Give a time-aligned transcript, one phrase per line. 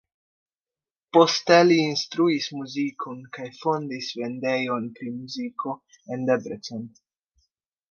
[1.17, 5.79] Poste li instruis muzikon kaj fondis vendejon pri muziko
[6.17, 6.91] en Debrecen.